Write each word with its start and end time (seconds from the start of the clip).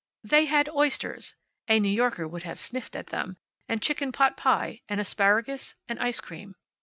They 0.23 0.45
had 0.45 0.67
oysters 0.69 1.35
(a 1.69 1.79
New 1.79 1.91
Yorker 1.93 2.27
would 2.27 2.41
have 2.41 2.59
sniffed 2.59 2.95
at 2.95 3.11
them), 3.13 3.37
and 3.69 3.83
chicken 3.83 4.11
potpie, 4.11 4.81
and 4.89 4.99
asparagus, 4.99 5.75
and 5.87 5.99
ice 5.99 6.19
cream. 6.19 6.55